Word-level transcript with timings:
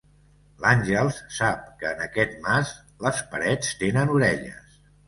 L'Àngels 0.63 1.19
sap 1.41 1.69
que 1.83 1.91
en 1.91 2.03
aquest 2.09 2.35
mas 2.49 2.75
les 3.07 3.25
parets 3.37 3.75
tenen 3.85 4.19
orelles. 4.21 4.85